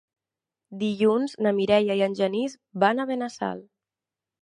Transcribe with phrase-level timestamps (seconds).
[0.83, 3.67] Dilluns na Mireia i en Genís van a Benassal.